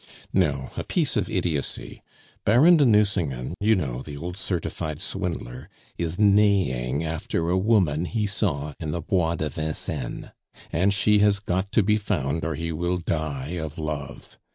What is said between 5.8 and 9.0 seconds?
is neighing after a woman he saw in